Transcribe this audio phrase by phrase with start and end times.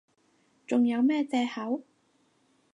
[0.65, 1.83] 仲有咩藉口？